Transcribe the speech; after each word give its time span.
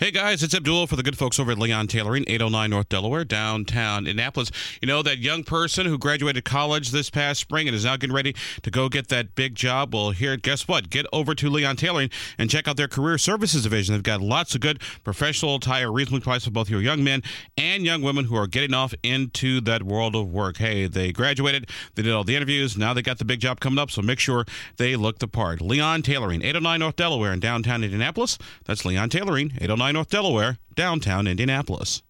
Hey 0.00 0.10
guys, 0.10 0.42
it's 0.42 0.54
Abdul 0.54 0.86
for 0.86 0.96
the 0.96 1.02
good 1.02 1.18
folks 1.18 1.38
over 1.38 1.52
at 1.52 1.58
Leon 1.58 1.86
Tailoring, 1.86 2.24
809 2.26 2.70
North 2.70 2.88
Delaware, 2.88 3.22
downtown 3.22 4.06
Indianapolis. 4.06 4.50
You 4.80 4.88
know 4.88 5.02
that 5.02 5.18
young 5.18 5.44
person 5.44 5.84
who 5.84 5.98
graduated 5.98 6.42
college 6.46 6.90
this 6.90 7.10
past 7.10 7.38
spring 7.38 7.68
and 7.68 7.74
is 7.74 7.84
now 7.84 7.98
getting 7.98 8.16
ready 8.16 8.34
to 8.62 8.70
go 8.70 8.88
get 8.88 9.08
that 9.08 9.34
big 9.34 9.54
job? 9.54 9.92
Well, 9.92 10.12
here, 10.12 10.38
guess 10.38 10.66
what? 10.66 10.88
Get 10.88 11.04
over 11.12 11.34
to 11.34 11.50
Leon 11.50 11.76
Tailoring 11.76 12.08
and 12.38 12.48
check 12.48 12.66
out 12.66 12.78
their 12.78 12.88
career 12.88 13.18
services 13.18 13.64
division. 13.64 13.94
They've 13.94 14.02
got 14.02 14.22
lots 14.22 14.54
of 14.54 14.62
good 14.62 14.80
professional 15.04 15.56
attire, 15.56 15.92
reasonably 15.92 16.20
priced 16.20 16.46
for 16.46 16.50
both 16.50 16.70
your 16.70 16.80
young 16.80 17.04
men 17.04 17.22
and 17.58 17.84
young 17.84 18.00
women 18.00 18.24
who 18.24 18.36
are 18.36 18.46
getting 18.46 18.72
off 18.72 18.94
into 19.02 19.60
that 19.60 19.82
world 19.82 20.16
of 20.16 20.32
work. 20.32 20.56
Hey, 20.56 20.86
they 20.86 21.12
graduated, 21.12 21.68
they 21.94 22.02
did 22.04 22.14
all 22.14 22.24
the 22.24 22.36
interviews, 22.36 22.74
now 22.74 22.94
they 22.94 23.02
got 23.02 23.18
the 23.18 23.26
big 23.26 23.40
job 23.40 23.60
coming 23.60 23.78
up, 23.78 23.90
so 23.90 24.00
make 24.00 24.18
sure 24.18 24.46
they 24.78 24.96
look 24.96 25.18
the 25.18 25.28
part. 25.28 25.60
Leon 25.60 26.00
Tailoring, 26.00 26.40
809 26.40 26.80
North 26.80 26.96
Delaware 26.96 27.34
in 27.34 27.40
downtown 27.40 27.84
Indianapolis. 27.84 28.38
That's 28.64 28.86
Leon 28.86 29.10
Tailoring, 29.10 29.52
809 29.60 29.89
North 29.92 30.10
Delaware, 30.10 30.58
downtown 30.74 31.26
Indianapolis. 31.26 32.02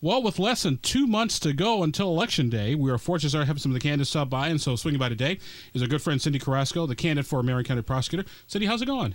Well, 0.00 0.22
with 0.22 0.38
less 0.38 0.64
than 0.64 0.76
two 0.78 1.06
months 1.06 1.38
to 1.40 1.54
go 1.54 1.82
until 1.82 2.08
Election 2.08 2.50
Day, 2.50 2.74
we 2.74 2.90
are 2.90 2.98
fortunate 2.98 3.30
to 3.30 3.44
have 3.46 3.60
some 3.60 3.72
of 3.72 3.74
the 3.74 3.80
candidates 3.80 4.10
stop 4.10 4.28
by, 4.28 4.48
and 4.48 4.60
so 4.60 4.76
swinging 4.76 4.98
by 4.98 5.08
today 5.08 5.38
is 5.72 5.80
our 5.80 5.88
good 5.88 6.02
friend 6.02 6.20
Cyndi 6.20 6.38
Carrasco, 6.38 6.86
the 6.86 6.94
candidate 6.94 7.26
for 7.26 7.42
Marion 7.42 7.64
County 7.64 7.80
Prosecutor. 7.80 8.28
Cyndi, 8.46 8.66
how's 8.66 8.82
it 8.82 8.86
going? 8.86 9.14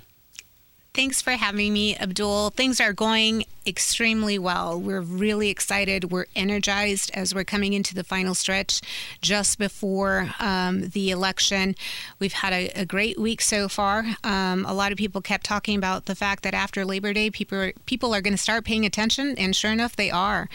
Thanks 0.95 1.21
for 1.21 1.31
having 1.31 1.73
me, 1.73 1.95
Abdul. 1.95 2.49
Things 2.49 2.81
are 2.81 2.93
going 2.93 3.45
extremely 3.65 4.39
well. 4.39 4.79
We're 4.79 5.01
really 5.01 5.49
excited. 5.49 6.11
We're 6.11 6.25
energized 6.35 7.11
as 7.13 7.35
we're 7.35 7.43
coming 7.43 7.73
into 7.73 7.93
the 7.93 8.03
final 8.03 8.33
stretch 8.33 8.81
just 9.21 9.59
before 9.59 10.29
um, 10.39 10.89
the 10.89 11.11
election. 11.11 11.75
We've 12.19 12.33
had 12.33 12.53
a, 12.53 12.69
a 12.69 12.85
great 12.85 13.19
week 13.19 13.41
so 13.41 13.67
far. 13.67 14.05
Um, 14.23 14.65
a 14.65 14.73
lot 14.73 14.91
of 14.91 14.97
people 14.97 15.21
kept 15.21 15.45
talking 15.45 15.77
about 15.77 16.05
the 16.05 16.15
fact 16.15 16.43
that 16.43 16.53
after 16.53 16.85
Labor 16.85 17.13
Day, 17.13 17.29
people 17.29 17.57
are, 17.57 17.73
people 17.85 18.13
are 18.13 18.21
going 18.21 18.33
to 18.33 18.37
start 18.37 18.65
paying 18.65 18.85
attention, 18.85 19.35
and 19.37 19.55
sure 19.55 19.71
enough, 19.71 19.95
they 19.95 20.09
are. 20.09 20.49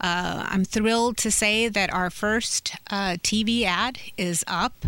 Uh, 0.00 0.46
I'm 0.48 0.64
thrilled 0.64 1.16
to 1.18 1.30
say 1.30 1.68
that 1.68 1.92
our 1.92 2.10
first 2.10 2.74
uh, 2.90 3.16
TV 3.22 3.64
ad 3.64 3.98
is 4.16 4.44
up. 4.46 4.86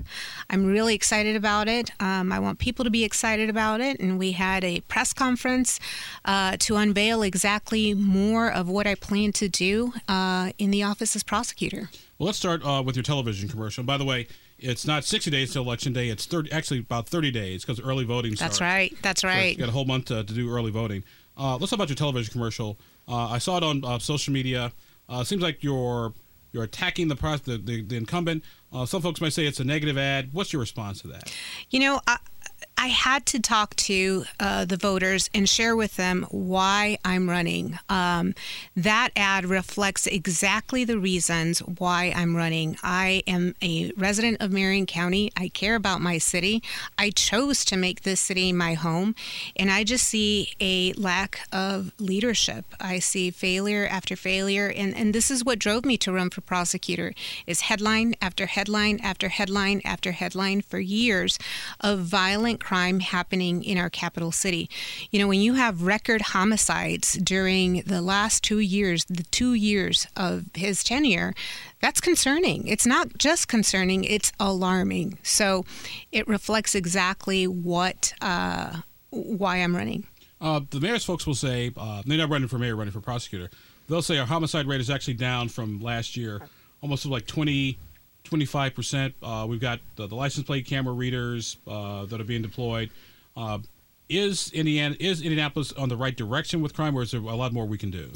I'm 0.50 0.66
really 0.66 0.94
excited 0.94 1.36
about 1.36 1.68
it. 1.68 1.90
Um, 2.00 2.32
I 2.32 2.38
want 2.38 2.58
people 2.58 2.84
to 2.84 2.90
be 2.90 3.04
excited 3.04 3.50
about 3.50 3.80
it, 3.80 4.00
and 4.00 4.18
we 4.18 4.32
had 4.32 4.64
a 4.64 4.80
press 4.82 5.12
conference 5.12 5.78
uh, 6.24 6.56
to 6.60 6.76
unveil 6.76 7.22
exactly 7.22 7.57
more 7.94 8.50
of 8.50 8.68
what 8.68 8.86
I 8.86 8.94
plan 8.94 9.32
to 9.32 9.48
do 9.48 9.92
uh, 10.08 10.52
in 10.58 10.70
the 10.70 10.82
office 10.82 11.14
as 11.16 11.22
prosecutor. 11.22 11.90
Well, 12.18 12.26
let's 12.26 12.38
start 12.38 12.64
uh, 12.64 12.82
with 12.84 12.96
your 12.96 13.02
television 13.02 13.48
commercial. 13.48 13.84
By 13.84 13.96
the 13.96 14.04
way, 14.04 14.26
it's 14.58 14.86
not 14.86 15.04
60 15.04 15.30
days 15.30 15.52
to 15.52 15.60
election 15.60 15.92
day. 15.92 16.08
It's 16.08 16.26
30, 16.26 16.50
actually 16.50 16.80
about 16.80 17.08
30 17.08 17.30
days 17.30 17.64
because 17.64 17.80
early 17.80 18.04
voting 18.04 18.34
starts. 18.34 18.58
That's 18.58 18.60
right. 18.60 18.96
That's 19.02 19.24
right. 19.24 19.54
So 19.54 19.58
you 19.58 19.58
got 19.58 19.68
a 19.68 19.72
whole 19.72 19.84
month 19.84 20.06
to, 20.06 20.24
to 20.24 20.32
do 20.32 20.50
early 20.50 20.70
voting. 20.70 21.04
Uh, 21.36 21.56
let's 21.56 21.70
talk 21.70 21.78
about 21.78 21.88
your 21.88 21.96
television 21.96 22.32
commercial. 22.32 22.78
Uh, 23.06 23.28
I 23.28 23.38
saw 23.38 23.56
it 23.58 23.62
on 23.62 23.84
uh, 23.84 23.98
social 23.98 24.32
media. 24.32 24.72
Uh, 25.08 25.22
seems 25.24 25.42
like 25.42 25.62
you're 25.62 26.12
you're 26.52 26.64
attacking 26.64 27.08
the, 27.08 27.14
the, 27.14 27.58
the, 27.58 27.82
the 27.82 27.96
incumbent. 27.96 28.42
Uh, 28.72 28.86
some 28.86 29.02
folks 29.02 29.20
might 29.20 29.32
say 29.32 29.46
it's 29.46 29.60
a 29.60 29.64
negative 29.64 29.98
ad. 29.98 30.30
What's 30.32 30.52
your 30.52 30.60
response 30.60 31.02
to 31.02 31.08
that? 31.08 31.34
You 31.70 31.80
know, 31.80 32.00
I, 32.06 32.16
I 32.80 32.86
had 32.86 33.26
to 33.26 33.40
talk 33.40 33.74
to 33.74 34.24
uh, 34.38 34.64
the 34.64 34.76
voters 34.76 35.28
and 35.34 35.48
share 35.48 35.74
with 35.74 35.96
them 35.96 36.24
why 36.30 36.96
I'm 37.04 37.28
running. 37.28 37.76
Um, 37.88 38.36
that 38.76 39.10
ad 39.16 39.46
reflects 39.46 40.06
exactly 40.06 40.84
the 40.84 40.96
reasons 40.96 41.58
why 41.58 42.12
I'm 42.14 42.36
running. 42.36 42.76
I 42.84 43.24
am 43.26 43.56
a 43.60 43.90
resident 43.96 44.36
of 44.40 44.52
Marion 44.52 44.86
County. 44.86 45.32
I 45.36 45.48
care 45.48 45.74
about 45.74 46.00
my 46.00 46.18
city. 46.18 46.62
I 46.96 47.10
chose 47.10 47.64
to 47.64 47.76
make 47.76 48.02
this 48.02 48.20
city 48.20 48.52
my 48.52 48.74
home, 48.74 49.16
and 49.56 49.72
I 49.72 49.82
just 49.82 50.06
see 50.06 50.52
a 50.60 50.92
lack 50.92 51.40
of 51.52 51.90
leadership. 51.98 52.64
I 52.78 53.00
see 53.00 53.32
failure 53.32 53.88
after 53.90 54.14
failure, 54.14 54.68
and, 54.68 54.94
and 54.94 55.12
this 55.12 55.32
is 55.32 55.44
what 55.44 55.58
drove 55.58 55.84
me 55.84 55.96
to 55.98 56.12
run 56.12 56.30
for 56.30 56.42
prosecutor: 56.42 57.12
is 57.44 57.62
headline 57.62 58.14
after 58.22 58.46
headline 58.46 59.00
after 59.02 59.30
headline 59.30 59.80
after 59.84 60.12
headline 60.12 60.60
for 60.60 60.78
years 60.78 61.40
of 61.80 61.98
violent 62.00 62.60
crime 62.68 63.00
happening 63.00 63.64
in 63.64 63.78
our 63.78 63.88
capital 63.88 64.30
city. 64.30 64.68
You 65.10 65.18
know, 65.18 65.26
when 65.26 65.40
you 65.40 65.54
have 65.54 65.84
record 65.84 66.20
homicides 66.20 67.14
during 67.14 67.80
the 67.86 68.02
last 68.02 68.44
two 68.44 68.58
years, 68.58 69.06
the 69.06 69.22
two 69.30 69.54
years 69.54 70.06
of 70.16 70.44
his 70.52 70.84
tenure, 70.84 71.32
that's 71.80 71.98
concerning. 71.98 72.66
It's 72.66 72.84
not 72.84 73.16
just 73.16 73.48
concerning, 73.48 74.04
it's 74.04 74.32
alarming. 74.38 75.16
So 75.22 75.64
it 76.12 76.28
reflects 76.28 76.74
exactly 76.74 77.46
what, 77.46 78.12
uh, 78.20 78.82
why 79.08 79.56
I'm 79.56 79.74
running. 79.74 80.06
Uh, 80.38 80.60
the 80.68 80.78
mayor's 80.78 81.06
folks 81.06 81.26
will 81.26 81.34
say, 81.34 81.72
uh, 81.74 82.02
they're 82.04 82.18
not 82.18 82.28
running 82.28 82.48
for 82.48 82.58
mayor, 82.58 82.76
running 82.76 82.92
for 82.92 83.00
prosecutor. 83.00 83.48
They'll 83.88 84.02
say 84.02 84.18
our 84.18 84.26
homicide 84.26 84.66
rate 84.66 84.82
is 84.82 84.90
actually 84.90 85.14
down 85.14 85.48
from 85.48 85.80
last 85.80 86.18
year, 86.18 86.42
almost 86.82 87.04
to 87.04 87.08
like 87.08 87.26
20 87.26 87.78
25 88.28 88.74
percent. 88.74 89.14
Uh, 89.22 89.46
we've 89.48 89.60
got 89.60 89.80
the, 89.96 90.06
the, 90.06 90.14
license 90.14 90.46
plate 90.46 90.66
camera 90.66 90.92
readers 90.92 91.56
uh, 91.66 92.04
that 92.06 92.20
are 92.20 92.24
being 92.24 92.42
deployed. 92.42 92.90
Uh, 93.36 93.58
is 94.08 94.52
Indiana 94.52 94.96
is 95.00 95.22
Indianapolis 95.22 95.72
on 95.72 95.88
the 95.88 95.96
right 95.96 96.16
direction 96.16 96.60
with 96.60 96.74
crime, 96.74 96.96
or 96.96 97.02
is 97.02 97.10
there 97.10 97.20
a 97.20 97.34
lot 97.34 97.52
more 97.52 97.66
we 97.66 97.78
can 97.78 97.90
do? 97.90 98.10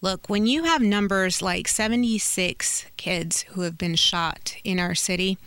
Look, 0.00 0.28
when 0.28 0.46
you 0.46 0.64
have 0.64 0.82
numbers 0.82 1.42
like 1.42 1.68
76 1.68 2.86
kids 2.96 3.42
who 3.50 3.62
have 3.62 3.76
been 3.78 3.94
shot 3.94 4.56
in 4.64 4.78
our 4.78 4.94
city, 4.94 5.38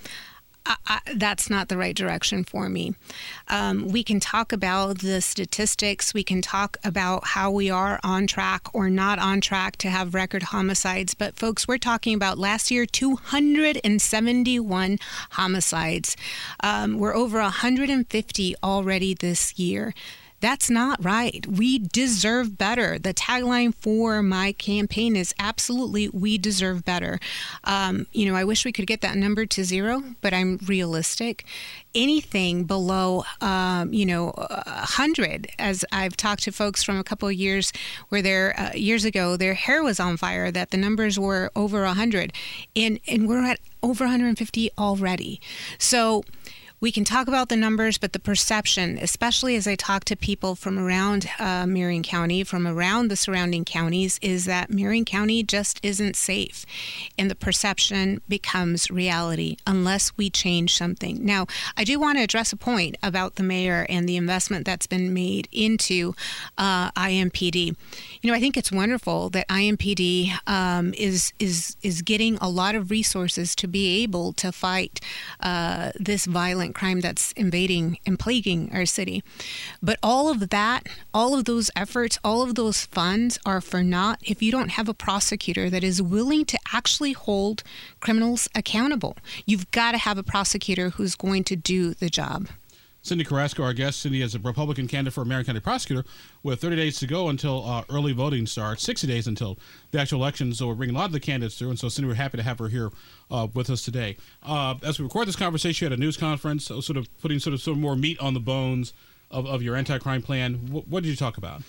I, 0.66 0.76
I, 0.88 1.00
that's 1.16 1.50
not 1.50 1.70
the 1.70 1.78
right 1.78 1.96
direction 1.96 2.44
for 2.44 2.68
me. 2.70 2.96
Um, 3.48 3.88
we 3.88 4.04
can 4.04 4.20
talk 4.20 4.52
about 4.52 5.00
the 5.00 5.22
statistics. 5.22 6.14
We 6.14 6.24
can 6.24 6.42
talk 6.42 6.78
about 6.84 7.28
how 7.28 7.50
we 7.52 7.70
are 7.70 8.00
on 8.04 8.28
track 8.28 8.68
or 8.74 8.90
not 8.90 9.20
on 9.20 9.40
track 9.42 9.78
to 9.78 9.90
have 9.90 10.14
record 10.14 10.44
homicides. 10.44 11.14
But, 11.14 11.38
folks, 11.38 11.66
we're 11.68 11.78
talking 11.78 12.14
about 12.14 12.38
last 12.38 12.72
year 12.72 12.86
271 12.86 14.98
homicides. 15.32 16.18
Um, 16.62 17.00
we're 17.00 17.16
over 17.16 17.40
150 17.40 18.56
already 18.64 19.14
this 19.14 19.58
year. 19.58 19.94
That's 20.42 20.70
not 20.70 21.04
right. 21.04 21.46
We 21.46 21.80
deserve 21.80 22.58
better. 22.58 22.98
The 22.98 23.14
tagline 23.14 23.74
for 23.76 24.24
my 24.24 24.54
campaign 24.54 25.16
is 25.16 25.34
absolutely, 25.40 26.10
we 26.10 26.38
deserve 26.38 26.86
better. 26.86 27.20
Um, 27.64 28.08
you 28.14 28.30
know, 28.30 28.38
I 28.38 28.44
wish 28.44 28.66
we 28.66 28.72
could 28.72 28.88
get 28.88 29.02
that 29.02 29.18
number 29.18 29.46
to 29.46 29.64
zero, 29.64 30.04
but 30.22 30.34
I'm 30.34 30.60
realistic. 30.66 31.46
Anything 31.94 32.64
below, 32.64 33.24
um, 33.42 33.94
you 33.94 34.06
know, 34.06 34.28
100, 34.38 35.50
as 35.60 35.84
I've 35.92 36.16
talked 36.16 36.44
to 36.44 36.52
folks 36.52 36.84
from 36.84 36.98
a 36.98 37.04
couple 37.04 37.28
of 37.28 37.34
years 37.34 37.74
where 38.10 38.22
their 38.22 38.58
uh, 38.60 38.72
years 38.74 39.06
ago 39.06 39.36
their 39.36 39.56
hair 39.56 39.84
was 39.84 40.00
on 40.00 40.18
fire, 40.18 40.52
that 40.52 40.72
the 40.72 40.78
numbers 40.78 41.20
were 41.20 41.52
over 41.56 41.84
100, 41.84 42.32
and 42.76 43.00
and 43.08 43.28
we're 43.28 43.44
at 43.44 43.60
over 43.82 44.06
150 44.06 44.72
already. 44.78 45.42
So 45.78 46.24
we 46.82 46.92
can 46.92 47.04
talk 47.04 47.28
about 47.28 47.50
the 47.50 47.58
numbers, 47.58 47.98
but 47.98 48.14
the 48.14 48.20
perception, 48.20 48.98
especially 49.02 49.56
as 49.58 49.68
I 49.68 49.76
talk 49.76 50.06
to 50.06 50.16
people 50.16 50.56
from 50.56 50.80
around 50.80 51.28
uh, 51.38 51.66
Marion 51.68 52.04
County, 52.04 52.44
from 52.44 52.66
around 52.66 53.10
the 53.10 53.18
surrounding 53.18 53.66
counties, 53.66 54.18
is 54.22 54.46
that 54.46 54.70
Marion 54.70 55.04
County 55.04 55.44
just 55.44 55.80
isn't 55.84 56.16
safe. 56.16 56.66
And 57.18 57.30
the 57.30 57.36
perception 57.36 58.22
becomes 58.30 58.90
reality 58.90 59.58
unless 59.68 60.16
we 60.18 60.30
change 60.30 60.76
something. 60.76 61.26
Now, 61.26 61.48
I 61.76 61.84
do 61.84 62.00
want 62.00 62.18
to 62.18 62.24
address 62.24 62.54
a 62.54 62.58
point 62.58 62.96
about 63.04 63.36
the 63.36 63.44
mayor 63.44 63.86
and 63.90 64.08
the 64.08 64.16
investment 64.16 64.66
that's 64.66 64.88
been 64.88 65.14
made 65.14 65.50
into 65.52 66.16
uh, 66.58 66.92
IMPD. 66.92 67.76
You 68.22 68.32
know, 68.32 68.34
I 68.34 68.40
think 68.40 68.56
it's 68.56 68.72
wonderful 68.72 69.30
that 69.32 69.50
IMPD 69.50 70.32
um, 70.48 70.94
is, 70.94 71.34
is, 71.40 71.76
is 71.82 72.02
getting 72.02 72.38
a 72.38 72.50
lot 72.50 72.76
of 72.76 72.90
resources 72.90 73.54
to 73.56 73.68
be 73.68 74.02
able 74.04 74.32
to 74.34 74.54
fight 74.54 75.02
uh, 75.42 75.92
this 76.00 76.26
violent 76.26 76.69
violent 76.70 76.76
crime 76.76 77.02
that's 77.02 77.32
invading 77.34 77.98
and 78.06 78.20
plaguing 78.20 78.70
our 78.74 78.86
city. 78.86 79.24
But 79.82 79.98
all 80.04 80.30
of 80.30 80.50
that, 80.50 80.88
all 81.14 81.34
of 81.34 81.46
those 81.46 81.72
efforts, 81.76 82.20
all 82.24 82.44
of 82.44 82.56
those 82.56 82.86
funds 82.86 83.40
are 83.46 83.62
for 83.62 83.84
naught 83.84 84.20
if 84.22 84.42
you 84.42 84.52
don't 84.52 84.72
have 84.72 84.90
a 84.90 84.94
prosecutor 84.94 85.70
that 85.70 85.84
is 85.84 86.02
willing 86.02 86.46
to 86.46 86.60
actually 86.74 87.14
hold 87.14 87.64
criminals 88.00 88.48
accountable. 88.56 89.16
You've 89.46 89.72
got 89.72 89.94
to 89.94 89.98
have 89.98 90.18
a 90.18 90.24
prosecutor 90.24 90.92
who's 90.92 91.16
going 91.16 91.44
to 91.46 91.56
do 91.56 91.94
the 91.96 92.10
job. 92.10 92.48
Cyndi 93.04 93.26
Carrasco, 93.26 93.64
our 93.64 93.74
guest. 93.74 94.06
Cyndi 94.06 94.22
is 94.22 94.36
a 94.36 94.40
Republican 94.40 94.88
candidate 94.88 95.14
for 95.14 95.24
Marion 95.26 95.46
County 95.46 95.60
Prosecutor 95.60 96.04
with 96.44 96.62
30 96.62 96.76
days 96.76 97.00
to 97.00 97.08
go 97.08 97.30
until 97.30 97.66
uh, 97.66 97.84
early 97.90 98.12
voting 98.12 98.46
starts, 98.46 98.84
60 98.84 99.08
days 99.08 99.28
until 99.28 99.58
the 99.92 100.00
actual 100.00 100.20
election. 100.20 100.54
So 100.54 100.68
we're 100.68 100.76
bringing 100.76 100.96
a 100.96 101.00
lot 101.00 101.06
of 101.06 101.14
the 101.14 101.20
candidates 101.20 101.58
through. 101.58 101.70
And 101.70 101.80
so, 101.80 101.88
Cyndi, 101.88 102.08
we're 102.08 102.16
happy 102.16 102.38
to 102.38 102.44
have 102.44 102.60
her 102.60 102.68
here 102.68 102.92
uh, 103.32 103.48
with 103.54 103.70
us 103.70 103.84
today. 103.84 104.18
Uh, 104.44 104.76
as 104.84 105.00
we 105.00 105.04
record 105.04 105.28
this 105.28 105.36
conversation, 105.36 105.86
had 105.86 105.98
a 105.98 106.02
news 106.02 106.18
conference, 106.18 106.70
uh, 106.70 106.82
sort 106.82 106.98
of 106.98 107.08
putting 107.20 107.40
sort 107.40 107.54
of, 107.54 107.66
of 107.68 107.78
more 107.78 107.96
meat 107.96 108.20
on 108.20 108.34
the 108.34 108.40
bones 108.40 108.94
of, 109.32 109.46
of 109.46 109.62
your 109.62 109.76
anti-crime 109.76 110.22
plan. 110.22 110.56
What, 110.72 110.88
what, 110.88 111.04
did 111.04 111.10
you 111.10 111.16
talk 111.16 111.38
about? 111.38 111.62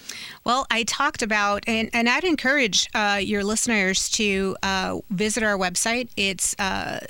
Well, 0.44 0.67
I 0.71 0.85
talked 0.85 1.23
about, 1.23 1.65
and, 1.67 1.91
and 1.93 2.09
I'd 2.09 2.25
encourage 2.25 2.88
uh, 2.94 3.21
your 3.23 3.44
listeners 3.44 4.09
to 4.11 4.56
uh, 4.62 4.99
visit 5.11 5.43
our 5.43 5.59
website. 5.59 6.09
It's 6.17 6.59
uh, 6.59 7.00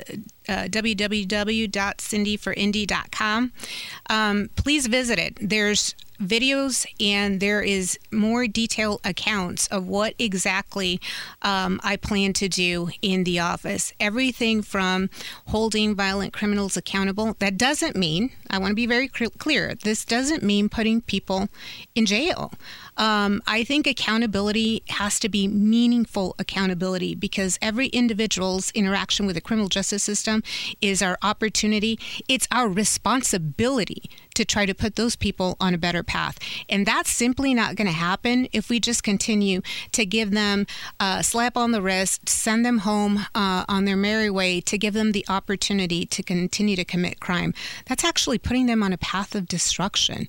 uh, 0.50 0.64
www.cyndiforindy.com. 0.64 3.52
Um, 4.10 4.50
please 4.56 4.88
visit 4.88 5.18
it. 5.18 5.38
There's 5.40 5.94
videos 6.20 6.86
and 7.00 7.40
there 7.40 7.62
is 7.62 7.98
more 8.12 8.46
detailed 8.46 9.00
accounts 9.04 9.66
of 9.68 9.86
what 9.86 10.14
exactly 10.18 11.00
um, 11.42 11.80
I 11.82 11.96
plan 11.96 12.32
to 12.34 12.48
do 12.48 12.90
in 13.00 13.24
the 13.24 13.40
office. 13.40 13.92
Everything 13.98 14.62
from 14.62 15.08
holding 15.46 15.94
violent 15.94 16.32
criminals 16.32 16.76
accountable. 16.76 17.36
That 17.38 17.56
doesn't 17.56 17.96
mean, 17.96 18.30
I 18.50 18.58
want 18.58 18.72
to 18.72 18.76
be 18.76 18.86
very 18.86 19.08
clear, 19.08 19.74
this 19.74 20.04
doesn't 20.04 20.42
mean 20.42 20.68
putting 20.68 21.00
people 21.00 21.48
in 21.94 22.06
jail. 22.06 22.52
Um, 23.00 23.42
I 23.46 23.64
think 23.64 23.86
accountability 23.86 24.82
has 24.90 25.18
to 25.20 25.30
be 25.30 25.48
meaningful 25.48 26.34
accountability 26.38 27.14
because 27.14 27.58
every 27.62 27.86
individual's 27.86 28.70
interaction 28.72 29.24
with 29.24 29.36
the 29.36 29.40
criminal 29.40 29.70
justice 29.70 30.02
system 30.02 30.42
is 30.82 31.00
our 31.00 31.16
opportunity. 31.22 31.98
It's 32.28 32.46
our 32.52 32.68
responsibility 32.68 34.10
to 34.34 34.44
try 34.44 34.66
to 34.66 34.74
put 34.74 34.96
those 34.96 35.16
people 35.16 35.56
on 35.58 35.72
a 35.72 35.78
better 35.78 36.02
path. 36.02 36.38
And 36.68 36.84
that's 36.84 37.10
simply 37.10 37.54
not 37.54 37.74
going 37.74 37.86
to 37.86 37.92
happen 37.92 38.48
if 38.52 38.68
we 38.68 38.78
just 38.78 39.02
continue 39.02 39.62
to 39.92 40.04
give 40.04 40.30
them 40.32 40.66
a 41.00 41.24
slap 41.24 41.56
on 41.56 41.72
the 41.72 41.80
wrist, 41.80 42.28
send 42.28 42.66
them 42.66 42.78
home 42.78 43.26
uh, 43.34 43.64
on 43.66 43.86
their 43.86 43.96
merry 43.96 44.28
way, 44.28 44.60
to 44.60 44.76
give 44.76 44.92
them 44.92 45.12
the 45.12 45.24
opportunity 45.26 46.04
to 46.04 46.22
continue 46.22 46.76
to 46.76 46.84
commit 46.84 47.18
crime. 47.18 47.54
That's 47.86 48.04
actually 48.04 48.38
putting 48.38 48.66
them 48.66 48.82
on 48.82 48.92
a 48.92 48.98
path 48.98 49.34
of 49.34 49.48
destruction. 49.48 50.28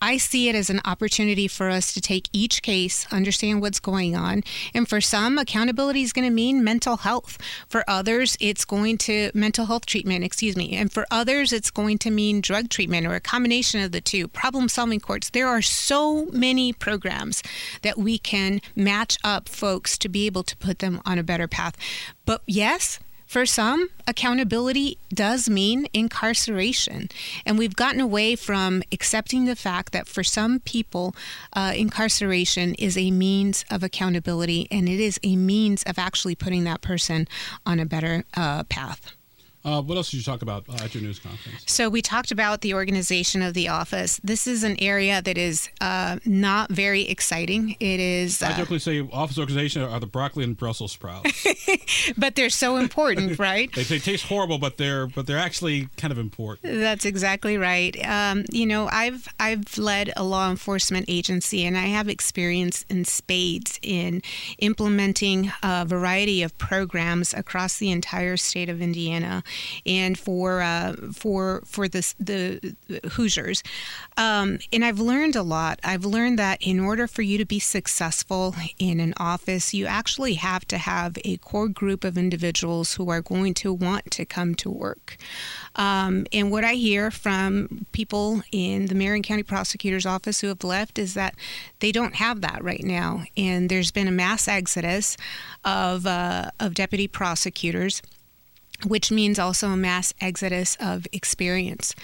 I 0.00 0.18
see 0.18 0.48
it 0.48 0.54
as 0.54 0.70
an 0.70 0.80
opportunity 0.84 1.48
for 1.48 1.70
us 1.70 1.94
to 1.94 2.00
take 2.00 2.28
each 2.32 2.62
case, 2.62 3.06
understand 3.10 3.60
what's 3.60 3.80
going 3.80 4.14
on. 4.14 4.42
And 4.74 4.88
for 4.88 5.00
some, 5.00 5.38
accountability 5.38 6.02
is 6.02 6.12
going 6.12 6.26
to 6.28 6.34
mean 6.34 6.62
mental 6.62 6.98
health. 6.98 7.38
For 7.68 7.84
others, 7.88 8.36
it's 8.40 8.64
going 8.64 8.98
to 8.98 9.30
mental 9.34 9.66
health 9.66 9.86
treatment, 9.86 10.24
excuse 10.24 10.56
me. 10.56 10.76
And 10.76 10.92
for 10.92 11.06
others, 11.10 11.52
it's 11.52 11.70
going 11.70 11.98
to 11.98 12.10
mean 12.10 12.40
drug 12.40 12.68
treatment 12.68 13.06
or 13.06 13.14
a 13.14 13.20
combination 13.20 13.82
of 13.82 13.92
the 13.92 14.00
two, 14.00 14.28
problem 14.28 14.68
solving 14.68 15.00
courts. 15.00 15.30
There 15.30 15.48
are 15.48 15.62
so 15.62 16.26
many 16.26 16.72
programs 16.72 17.42
that 17.82 17.98
we 17.98 18.18
can 18.18 18.60
match 18.74 19.18
up 19.24 19.48
folks 19.48 19.96
to 19.98 20.08
be 20.08 20.26
able 20.26 20.42
to 20.42 20.56
put 20.56 20.80
them 20.80 21.00
on 21.06 21.18
a 21.18 21.22
better 21.22 21.48
path. 21.48 21.76
But 22.24 22.42
yes, 22.46 22.98
for 23.26 23.44
some, 23.44 23.88
accountability 24.06 24.98
does 25.08 25.50
mean 25.50 25.88
incarceration. 25.92 27.08
And 27.44 27.58
we've 27.58 27.74
gotten 27.74 28.00
away 28.00 28.36
from 28.36 28.82
accepting 28.92 29.44
the 29.44 29.56
fact 29.56 29.92
that 29.92 30.06
for 30.06 30.22
some 30.22 30.60
people, 30.60 31.14
uh, 31.52 31.72
incarceration 31.76 32.74
is 32.74 32.96
a 32.96 33.10
means 33.10 33.64
of 33.70 33.82
accountability 33.82 34.68
and 34.70 34.88
it 34.88 35.00
is 35.00 35.18
a 35.22 35.34
means 35.36 35.82
of 35.82 35.98
actually 35.98 36.36
putting 36.36 36.64
that 36.64 36.82
person 36.82 37.26
on 37.66 37.80
a 37.80 37.84
better 37.86 38.24
uh, 38.34 38.62
path. 38.64 39.16
Uh, 39.66 39.82
what 39.82 39.96
else 39.96 40.12
did 40.12 40.18
you 40.18 40.22
talk 40.22 40.42
about 40.42 40.64
uh, 40.68 40.84
at 40.84 40.94
your 40.94 41.02
news 41.02 41.18
conference? 41.18 41.64
So 41.66 41.88
we 41.88 42.00
talked 42.00 42.30
about 42.30 42.60
the 42.60 42.72
organization 42.72 43.42
of 43.42 43.52
the 43.52 43.66
office. 43.66 44.20
This 44.22 44.46
is 44.46 44.62
an 44.62 44.76
area 44.80 45.20
that 45.20 45.36
is 45.36 45.68
uh, 45.80 46.20
not 46.24 46.70
very 46.70 47.02
exciting. 47.02 47.74
It 47.80 47.98
is. 47.98 48.40
I 48.40 48.52
uh, 48.52 48.78
say 48.78 49.00
office 49.12 49.40
organization 49.40 49.82
are 49.82 49.98
the 49.98 50.06
broccoli 50.06 50.44
and 50.44 50.56
Brussels 50.56 50.92
sprouts, 50.92 51.44
but 52.16 52.36
they're 52.36 52.48
so 52.48 52.76
important, 52.76 53.38
right? 53.40 53.72
they, 53.74 53.82
they, 53.82 53.98
taste 53.98 54.26
horrible, 54.26 54.58
but 54.58 54.76
they're 54.76 55.08
but 55.08 55.26
they're 55.26 55.36
actually 55.36 55.88
kind 55.96 56.12
of 56.12 56.18
important. 56.18 56.72
That's 56.78 57.04
exactly 57.04 57.58
right. 57.58 57.96
Um, 58.06 58.44
you 58.52 58.66
know, 58.66 58.88
I've 58.92 59.26
I've 59.40 59.76
led 59.76 60.12
a 60.16 60.22
law 60.22 60.48
enforcement 60.48 61.06
agency, 61.08 61.64
and 61.64 61.76
I 61.76 61.86
have 61.86 62.08
experience 62.08 62.84
in 62.88 63.04
spades 63.04 63.80
in 63.82 64.22
implementing 64.58 65.50
a 65.64 65.84
variety 65.84 66.44
of 66.44 66.56
programs 66.56 67.34
across 67.34 67.78
the 67.78 67.90
entire 67.90 68.36
state 68.36 68.68
of 68.68 68.80
Indiana 68.80 69.42
and 69.84 70.18
for 70.18 70.60
uh, 70.60 70.94
for 71.12 71.62
for 71.64 71.88
the 71.88 72.14
the 72.18 73.00
Hoosiers. 73.12 73.62
Um, 74.16 74.58
and 74.72 74.84
I've 74.84 75.00
learned 75.00 75.36
a 75.36 75.42
lot. 75.42 75.80
I've 75.84 76.04
learned 76.04 76.38
that 76.38 76.58
in 76.60 76.80
order 76.80 77.06
for 77.06 77.22
you 77.22 77.38
to 77.38 77.44
be 77.44 77.58
successful 77.58 78.54
in 78.78 79.00
an 79.00 79.14
office, 79.18 79.74
you 79.74 79.86
actually 79.86 80.34
have 80.34 80.66
to 80.68 80.78
have 80.78 81.18
a 81.24 81.36
core 81.38 81.68
group 81.68 82.04
of 82.04 82.16
individuals 82.16 82.94
who 82.94 83.10
are 83.10 83.20
going 83.20 83.54
to 83.54 83.72
want 83.72 84.10
to 84.12 84.24
come 84.24 84.54
to 84.56 84.70
work. 84.70 85.16
Um, 85.76 86.26
and 86.32 86.50
what 86.50 86.64
I 86.64 86.74
hear 86.74 87.10
from 87.10 87.86
people 87.92 88.42
in 88.52 88.86
the 88.86 88.94
Marion 88.94 89.22
County 89.22 89.42
Prosecutor's 89.42 90.06
Office 90.06 90.40
who 90.40 90.48
have 90.48 90.64
left 90.64 90.98
is 90.98 91.14
that 91.14 91.34
they 91.80 91.92
don't 91.92 92.14
have 92.16 92.40
that 92.40 92.62
right 92.62 92.82
now. 92.82 93.24
And 93.36 93.68
there's 93.68 93.90
been 93.90 94.08
a 94.08 94.12
mass 94.12 94.48
exodus 94.48 95.16
of, 95.64 96.06
uh, 96.06 96.50
of 96.58 96.74
deputy 96.74 97.08
prosecutors 97.08 98.02
which 98.84 99.10
means 99.10 99.38
also 99.38 99.70
a 99.70 99.76
mass 99.76 100.12
exodus 100.20 100.76
of 100.80 101.06
experience. 101.12 101.94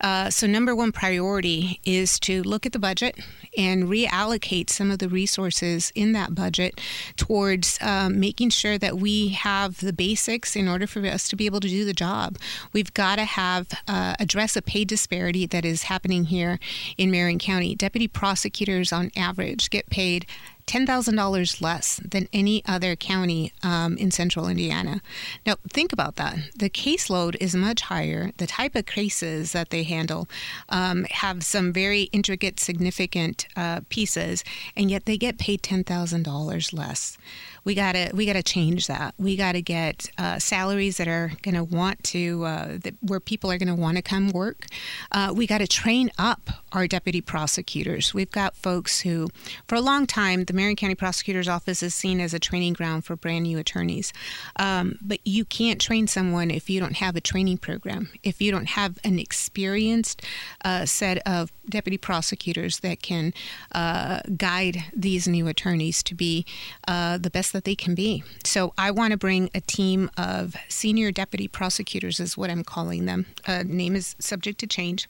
Uh, 0.00 0.30
so, 0.30 0.46
number 0.46 0.74
one 0.74 0.92
priority 0.92 1.80
is 1.84 2.18
to 2.20 2.42
look 2.42 2.66
at 2.66 2.72
the 2.72 2.78
budget 2.78 3.18
and 3.56 3.84
reallocate 3.84 4.70
some 4.70 4.90
of 4.90 4.98
the 4.98 5.08
resources 5.08 5.92
in 5.94 6.12
that 6.12 6.34
budget 6.34 6.80
towards 7.16 7.78
um, 7.80 8.20
making 8.20 8.50
sure 8.50 8.78
that 8.78 8.96
we 8.96 9.28
have 9.28 9.80
the 9.80 9.92
basics 9.92 10.54
in 10.54 10.68
order 10.68 10.86
for 10.86 11.04
us 11.06 11.28
to 11.28 11.36
be 11.36 11.46
able 11.46 11.60
to 11.60 11.68
do 11.68 11.84
the 11.84 11.92
job. 11.92 12.38
We've 12.72 12.92
got 12.94 13.16
to 13.16 13.24
have 13.24 13.68
uh, 13.88 14.14
address 14.18 14.56
a 14.56 14.62
pay 14.62 14.84
disparity 14.84 15.46
that 15.46 15.64
is 15.64 15.84
happening 15.84 16.26
here 16.26 16.58
in 16.96 17.10
Marion 17.10 17.38
County. 17.38 17.74
Deputy 17.74 18.08
prosecutors, 18.08 18.92
on 18.92 19.10
average, 19.16 19.70
get 19.70 19.90
paid 19.90 20.26
$10,000 20.70 21.60
less 21.60 22.00
than 22.08 22.28
any 22.32 22.62
other 22.64 22.94
county 22.94 23.52
um, 23.64 23.96
in 23.96 24.12
central 24.12 24.46
Indiana. 24.46 25.02
Now, 25.44 25.56
think 25.68 25.92
about 25.92 26.14
that. 26.14 26.36
The 26.56 26.70
caseload 26.70 27.36
is 27.40 27.56
much 27.56 27.82
higher. 27.82 28.30
The 28.36 28.46
type 28.46 28.76
of 28.76 28.86
cases 28.86 29.50
that 29.50 29.70
they 29.70 29.82
handle 29.82 30.28
um, 30.68 31.06
have 31.10 31.42
some 31.42 31.72
very 31.72 32.02
intricate, 32.12 32.60
significant 32.60 33.48
uh, 33.56 33.80
pieces, 33.88 34.44
and 34.76 34.92
yet 34.92 35.06
they 35.06 35.18
get 35.18 35.38
paid 35.38 35.62
$10,000 35.62 36.72
less 36.72 37.18
we 37.64 37.74
gotta 37.74 38.10
we 38.14 38.26
gotta 38.26 38.42
change 38.42 38.86
that. 38.86 39.14
We 39.18 39.36
gotta 39.36 39.60
get 39.60 40.10
uh, 40.18 40.38
salaries 40.38 40.96
that 40.98 41.08
are 41.08 41.32
gonna 41.42 41.64
want 41.64 42.02
to 42.04 42.44
uh, 42.44 42.78
that, 42.82 42.94
where 43.00 43.20
people 43.20 43.50
are 43.50 43.58
gonna 43.58 43.74
want 43.74 43.96
to 43.96 44.02
come 44.02 44.30
work. 44.30 44.66
Uh, 45.12 45.32
we 45.34 45.46
gotta 45.46 45.66
train 45.66 46.10
up 46.18 46.50
our 46.72 46.86
deputy 46.86 47.20
prosecutors. 47.20 48.14
We've 48.14 48.30
got 48.30 48.54
folks 48.56 49.00
who, 49.00 49.28
for 49.66 49.74
a 49.74 49.80
long 49.80 50.06
time, 50.06 50.44
the 50.44 50.52
Marion 50.52 50.76
County 50.76 50.94
Prosecutor's 50.94 51.48
Office 51.48 51.82
is 51.82 51.94
seen 51.94 52.20
as 52.20 52.32
a 52.32 52.38
training 52.38 52.74
ground 52.74 53.04
for 53.04 53.16
brand 53.16 53.44
new 53.44 53.58
attorneys. 53.58 54.12
Um, 54.56 54.98
but 55.02 55.20
you 55.24 55.44
can't 55.44 55.80
train 55.80 56.06
someone 56.06 56.50
if 56.50 56.70
you 56.70 56.80
don't 56.80 56.96
have 56.96 57.16
a 57.16 57.20
training 57.20 57.58
program. 57.58 58.10
If 58.22 58.40
you 58.40 58.50
don't 58.50 58.68
have 58.70 58.98
an 59.04 59.18
experienced 59.18 60.22
uh, 60.64 60.86
set 60.86 61.18
of 61.26 61.52
deputy 61.70 61.96
prosecutors 61.96 62.80
that 62.80 63.02
can 63.02 63.32
uh, 63.72 64.20
guide 64.36 64.84
these 64.94 65.26
new 65.26 65.48
attorneys 65.48 66.02
to 66.02 66.14
be 66.14 66.44
uh, 66.86 67.18
the 67.18 67.30
best 67.30 67.52
that 67.52 67.64
they 67.64 67.74
can 67.74 67.94
be. 67.94 68.22
So 68.44 68.74
I 68.76 68.90
want 68.90 69.12
to 69.12 69.16
bring 69.16 69.50
a 69.54 69.60
team 69.60 70.10
of 70.16 70.56
senior 70.68 71.12
deputy 71.12 71.48
prosecutors, 71.48 72.20
is 72.20 72.36
what 72.36 72.50
I'm 72.50 72.64
calling 72.64 73.06
them. 73.06 73.26
Uh, 73.46 73.62
name 73.66 73.96
is 73.96 74.16
subject 74.18 74.58
to 74.60 74.66
change 74.66 75.08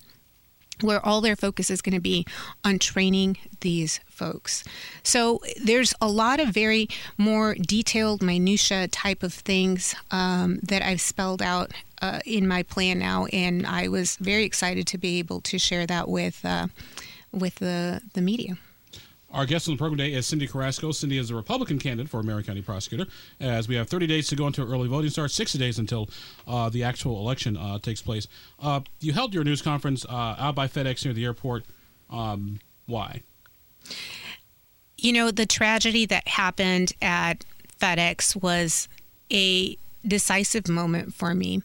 where 0.83 1.05
all 1.05 1.21
their 1.21 1.37
focus 1.37 1.71
is 1.71 1.83
going 1.83 1.95
to 1.95 2.01
be 2.01 2.27
on 2.65 2.79
training 2.79 3.37
these 3.61 4.01
folks. 4.07 4.65
So 5.03 5.41
there's 5.63 5.95
a 6.01 6.09
lot 6.09 6.41
of 6.41 6.49
very 6.49 6.89
more 7.19 7.55
detailed, 7.55 8.23
minutia 8.23 8.89
type 8.89 9.23
of 9.23 9.35
things 9.35 9.95
um, 10.11 10.59
that 10.63 10.83
I've 10.83 11.01
spelled 11.01 11.43
out 11.43 11.73
uh, 12.01 12.21
in 12.25 12.47
my 12.47 12.63
plan 12.63 12.99
now, 12.99 13.27
and 13.27 13.67
I 13.67 13.89
was 13.89 14.17
very 14.17 14.45
excited 14.45 14.87
to 14.89 14.99
be 14.99 15.19
able 15.19 15.41
to 15.43 15.59
share 15.59 15.87
that 15.87 16.09
with 16.09 16.45
uh, 16.45 16.69
with 17.33 17.57
the 17.57 18.03
the 18.15 18.23
media. 18.23 18.57
Our 19.33 19.47
guest 19.47 19.69
on 19.69 19.75
the 19.75 19.79
program 19.79 19.99
today 19.99 20.13
is 20.13 20.27
Cyndi 20.27 20.51
Carrasco. 20.51 20.89
Cyndi 20.89 21.19
is 21.19 21.31
a 21.31 21.37
Republican 21.37 21.79
candidate 21.79 22.11
for 22.11 22.21
Marion 22.23 22.45
County 22.45 22.63
prosecutor. 22.63 23.07
As 23.39 23.69
we 23.69 23.77
have 23.77 23.89
30 23.89 24.09
days 24.09 24.27
to 24.29 24.37
go 24.37 24.47
until 24.47 24.71
early 24.71 24.89
voting 24.89 25.09
starts, 25.11 25.35
60 25.35 25.57
days 25.57 25.79
until 25.79 26.09
uh, 26.49 26.69
the 26.69 26.83
actual 26.83 27.21
election 27.21 27.57
uh, 27.57 27.79
takes 27.79 28.03
place. 28.03 28.27
Uh, 28.61 28.81
you 28.99 29.13
held 29.13 29.33
your 29.33 29.45
news 29.45 29.63
conference 29.63 30.05
uh, 30.07 30.35
out 30.37 30.57
by 30.57 30.67
FedEx 30.67 31.05
near 31.05 31.15
the 31.15 31.25
airport. 31.25 31.65
Um, 32.11 32.59
why? 32.87 33.23
You 34.99 35.13
know, 35.13 35.31
the 35.31 35.47
tragedy 35.47 36.07
that 36.07 36.27
happened 36.27 36.93
at 37.01 37.45
FedEx 37.81 38.35
was 38.43 38.89
a 39.31 39.79
decisive 40.07 40.69
moment 40.69 41.15
for 41.15 41.35
me 41.35 41.63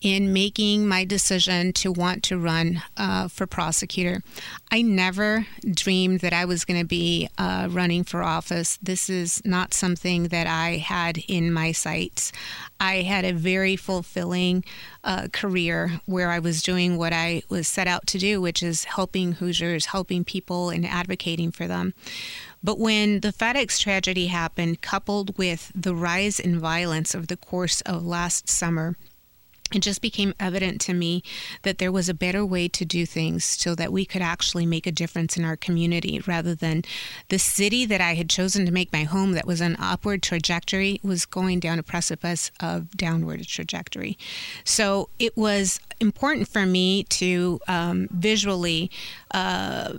in 0.00 0.32
making 0.32 0.88
my 0.88 1.04
decision 1.04 1.72
to 1.74 1.92
want 1.92 2.22
to 2.22 2.38
run 2.38 2.82
uh, 2.96 3.28
for 3.28 3.46
prosecutor. 3.46 4.22
I 4.70 4.82
never 4.82 5.46
dreamed 5.70 6.20
that 6.20 6.32
I 6.32 6.46
was 6.46 6.64
going 6.64 6.80
to 6.80 6.86
be 6.86 7.28
uh, 7.36 7.68
running 7.70 8.04
for 8.04 8.22
office. 8.22 8.78
This 8.82 9.10
is 9.10 9.42
not 9.44 9.74
something 9.74 10.28
that 10.28 10.46
I 10.46 10.78
had 10.78 11.18
in 11.28 11.52
my 11.52 11.72
sights. 11.72 12.32
I 12.78 13.02
had 13.02 13.26
a 13.26 13.34
very 13.34 13.76
fulfilling 13.76 14.64
uh, 15.04 15.28
career 15.32 16.00
where 16.06 16.30
I 16.30 16.38
was 16.38 16.62
doing 16.62 16.96
what 16.96 17.12
I 17.12 17.42
was 17.50 17.68
set 17.68 17.86
out 17.86 18.06
to 18.08 18.18
do, 18.18 18.40
which 18.40 18.62
is 18.62 18.84
helping 18.84 19.32
Hoosiers, 19.32 19.86
helping 19.86 20.24
people, 20.24 20.70
and 20.70 20.86
advocating 20.86 21.52
for 21.52 21.66
them. 21.66 21.92
But 22.62 22.78
when 22.78 23.20
the 23.20 23.32
FedEx 23.32 23.78
tragedy 23.78 24.26
happened, 24.26 24.82
coupled 24.82 25.36
with 25.38 25.72
the 25.74 25.94
rise 25.94 26.38
in 26.38 26.58
violence 26.58 27.14
over 27.14 27.26
the 27.26 27.36
course 27.36 27.80
of 27.82 28.04
last 28.04 28.48
summer, 28.48 28.96
it 29.72 29.80
just 29.80 30.02
became 30.02 30.34
evident 30.40 30.80
to 30.82 30.94
me 30.94 31.22
that 31.62 31.78
there 31.78 31.92
was 31.92 32.08
a 32.08 32.14
better 32.14 32.44
way 32.44 32.68
to 32.68 32.84
do 32.84 33.06
things 33.06 33.44
so 33.44 33.74
that 33.74 33.92
we 33.92 34.04
could 34.04 34.22
actually 34.22 34.66
make 34.66 34.86
a 34.86 34.92
difference 34.92 35.36
in 35.36 35.44
our 35.44 35.56
community 35.56 36.20
rather 36.26 36.54
than 36.54 36.82
the 37.28 37.38
city 37.38 37.84
that 37.84 38.00
I 38.00 38.14
had 38.14 38.28
chosen 38.28 38.66
to 38.66 38.72
make 38.72 38.92
my 38.92 39.04
home 39.04 39.32
that 39.32 39.46
was 39.46 39.60
an 39.60 39.76
upward 39.78 40.22
trajectory 40.22 41.00
was 41.02 41.24
going 41.24 41.60
down 41.60 41.78
a 41.78 41.84
precipice 41.84 42.50
of 42.60 42.96
downward 42.96 43.46
trajectory. 43.46 44.18
So 44.64 45.08
it 45.18 45.36
was 45.36 45.78
important 46.00 46.48
for 46.48 46.66
me 46.66 47.04
to 47.04 47.60
um, 47.68 48.08
visually 48.10 48.90
uh, 49.32 49.92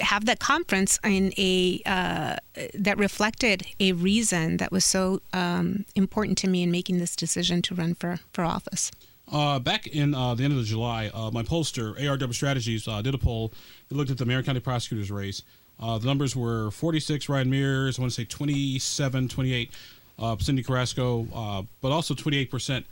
have 0.00 0.26
that 0.26 0.38
conference 0.38 0.98
in 1.04 1.32
a 1.38 1.80
uh, 1.86 2.36
that 2.74 2.98
reflected 2.98 3.66
a 3.80 3.92
reason 3.92 4.58
that 4.58 4.70
was 4.70 4.84
so 4.84 5.20
um, 5.32 5.84
important 5.94 6.36
to 6.38 6.48
me 6.48 6.62
in 6.62 6.70
making 6.70 6.98
this 6.98 7.16
decision 7.16 7.62
to 7.62 7.74
run 7.74 7.94
for 7.94 8.20
for 8.32 8.44
office. 8.44 8.90
Uh, 9.30 9.58
back 9.58 9.86
in 9.86 10.14
uh, 10.14 10.34
the 10.34 10.44
end 10.44 10.58
of 10.58 10.62
July, 10.64 11.10
uh, 11.14 11.30
my 11.30 11.42
pollster, 11.42 11.98
ARW 11.98 12.34
Strategies, 12.34 12.86
uh, 12.86 13.00
did 13.00 13.14
a 13.14 13.18
poll 13.18 13.52
that 13.88 13.94
looked 13.94 14.10
at 14.10 14.18
the 14.18 14.26
Marion 14.26 14.44
County 14.44 14.60
prosecutor's 14.60 15.10
race. 15.10 15.42
Uh, 15.80 15.96
the 15.96 16.06
numbers 16.06 16.36
were 16.36 16.70
46 16.70 17.28
Ryan 17.30 17.48
Mears, 17.48 17.98
I 17.98 18.02
want 18.02 18.12
to 18.12 18.20
say 18.20 18.24
27, 18.26 19.28
28 19.28 19.70
Cyndi 20.18 20.66
Carrasco, 20.66 21.66
but 21.80 21.92
also 21.92 22.14
28% 22.14 22.84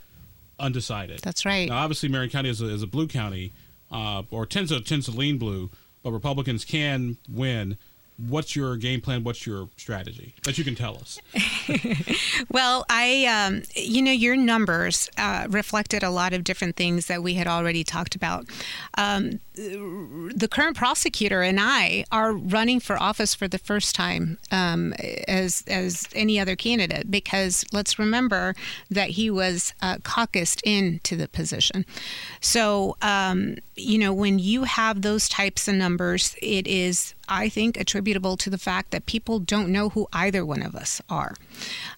undecided. 0.59 1.19
That's 1.19 1.45
right. 1.45 1.69
Now, 1.69 1.77
obviously, 1.77 2.09
Marion 2.09 2.31
County 2.31 2.49
is 2.49 2.59
a, 2.59 2.65
is 2.65 2.81
a 2.81 2.87
blue 2.87 3.07
county, 3.07 3.53
or 3.91 4.45
tends 4.47 4.71
to, 4.71 4.81
tends 4.81 5.05
to 5.05 5.11
lean 5.11 5.37
blue 5.37 5.69
but 6.03 6.11
Republicans 6.11 6.65
can 6.65 7.17
win. 7.29 7.77
What's 8.17 8.55
your 8.55 8.77
game 8.77 9.01
plan? 9.01 9.23
What's 9.23 9.45
your 9.45 9.69
strategy 9.77 10.35
that 10.43 10.57
you 10.57 10.63
can 10.63 10.75
tell 10.75 10.95
us? 10.97 11.19
well, 12.49 12.85
I, 12.89 13.25
um, 13.25 13.63
you 13.75 14.01
know, 14.01 14.11
your 14.11 14.35
numbers 14.35 15.09
uh, 15.17 15.47
reflected 15.49 16.03
a 16.03 16.09
lot 16.09 16.33
of 16.33 16.43
different 16.43 16.75
things 16.75 17.07
that 17.07 17.23
we 17.23 17.33
had 17.33 17.47
already 17.47 17.83
talked 17.83 18.15
about. 18.15 18.45
Um, 18.97 19.39
the 19.53 20.47
current 20.49 20.77
prosecutor 20.77 21.41
and 21.41 21.59
I 21.59 22.05
are 22.11 22.31
running 22.31 22.79
for 22.79 23.01
office 23.01 23.35
for 23.35 23.47
the 23.47 23.57
first 23.57 23.93
time 23.95 24.37
um, 24.49 24.93
as 25.27 25.63
as 25.67 26.07
any 26.15 26.39
other 26.39 26.55
candidate 26.55 27.11
because 27.11 27.65
let's 27.73 27.99
remember 27.99 28.55
that 28.89 29.11
he 29.11 29.29
was 29.29 29.73
uh, 29.81 29.97
caucused 29.97 30.61
into 30.63 31.17
the 31.17 31.27
position. 31.27 31.85
So 32.39 32.95
um, 33.01 33.57
you 33.75 33.97
know 33.97 34.13
when 34.13 34.39
you 34.39 34.63
have 34.63 35.01
those 35.01 35.27
types 35.27 35.67
of 35.67 35.75
numbers, 35.75 36.35
it 36.41 36.65
is 36.65 37.13
I 37.31 37.47
think 37.47 37.79
attributable 37.79 38.35
to 38.35 38.49
the 38.49 38.57
fact 38.57 38.91
that 38.91 39.05
people 39.05 39.39
don't 39.39 39.69
know 39.69 39.87
who 39.89 40.07
either 40.11 40.45
one 40.45 40.61
of 40.61 40.75
us 40.75 41.01
are. 41.09 41.33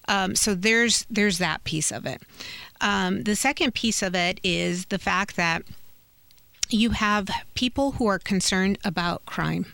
Um, 0.06 0.36
so 0.36 0.54
there's 0.54 1.06
there's 1.10 1.38
that 1.38 1.64
piece 1.64 1.90
of 1.90 2.06
it. 2.06 2.22
Um, 2.80 3.24
the 3.24 3.34
second 3.34 3.74
piece 3.74 4.00
of 4.00 4.14
it 4.14 4.38
is 4.44 4.86
the 4.86 4.98
fact 4.98 5.34
that 5.34 5.64
you 6.70 6.90
have 6.90 7.28
people 7.54 7.92
who 7.92 8.06
are 8.06 8.20
concerned 8.20 8.78
about 8.84 9.26
crime. 9.26 9.66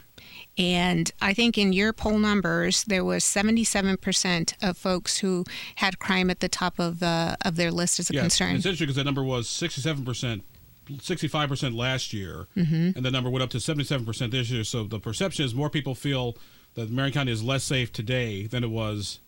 And 0.57 1.11
I 1.21 1.35
think 1.35 1.57
in 1.57 1.73
your 1.73 1.93
poll 1.93 2.19
numbers, 2.19 2.85
there 2.85 3.05
was 3.05 3.23
77% 3.25 4.55
of 4.63 4.77
folks 4.77 5.19
who 5.19 5.45
had 5.77 5.99
crime 5.99 6.31
at 6.31 6.41
the 6.41 6.49
top 6.49 6.79
of 6.79 7.03
uh, 7.03 7.37
of 7.45 7.57
their 7.57 7.71
list 7.71 8.01
as 8.01 8.09
a 8.11 8.15
yeah, 8.15 8.23
concern. 8.23 8.57
It's 8.57 8.65
interesting 8.65 8.87
because 8.87 8.97
that 8.97 9.05
number 9.05 9.23
was 9.23 9.47
67%, 9.47 10.43
65% 10.99 11.77
last 11.77 12.13
year, 12.13 12.49
mm-hmm. 12.57 12.91
and 12.97 13.05
the 13.05 13.11
number 13.11 13.31
went 13.31 13.43
up 13.43 13.51
to 13.51 13.59
77% 13.59 14.31
this 14.31 14.51
year. 14.51 14.65
So 14.65 14.85
the 14.85 14.99
perception 14.99 15.45
is 15.45 15.55
more 15.55 15.71
people 15.71 15.95
feel 15.95 16.37
that 16.75 16.91
Marion 16.91 17.13
County 17.13 17.33
is 17.33 17.43
less 17.43 17.65
safe 17.65 17.93
today 17.93 18.47
than 18.47 18.65
it 18.65 18.71
was 18.71 19.21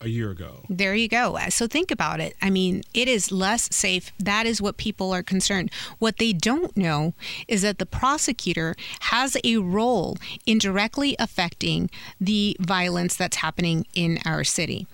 a 0.00 0.08
year 0.08 0.30
ago. 0.30 0.62
There 0.68 0.94
you 0.94 1.08
go. 1.08 1.38
So 1.48 1.66
think 1.66 1.90
about 1.90 2.20
it. 2.20 2.36
I 2.42 2.50
mean, 2.50 2.82
it 2.92 3.08
is 3.08 3.32
less 3.32 3.74
safe. 3.74 4.12
That 4.18 4.46
is 4.46 4.60
what 4.60 4.76
people 4.76 5.12
are 5.12 5.22
concerned. 5.22 5.70
What 5.98 6.18
they 6.18 6.32
don't 6.32 6.76
know 6.76 7.14
is 7.48 7.62
that 7.62 7.78
the 7.78 7.86
prosecutor 7.86 8.76
has 9.00 9.36
a 9.42 9.56
role 9.56 10.18
in 10.44 10.58
directly 10.58 11.16
affecting 11.18 11.90
the 12.20 12.56
violence 12.60 13.16
that's 13.16 13.38
happening 13.38 13.86
in 13.94 14.18
our 14.26 14.44
city. 14.44 14.86